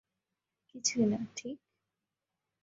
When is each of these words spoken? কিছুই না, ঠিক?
কিছুই 0.69 1.05
না, 1.05 1.19
ঠিক? 1.35 1.57